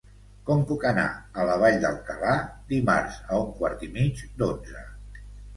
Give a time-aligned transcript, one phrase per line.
[0.45, 1.03] Com puc anar
[1.41, 2.33] a la Vall d'Alcalà
[2.73, 4.83] dimarts a un quart i mig d'onze?